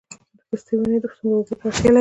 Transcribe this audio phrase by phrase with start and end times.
[0.37, 1.89] د پستې ونې څومره اوبو ته اړتیا لري؟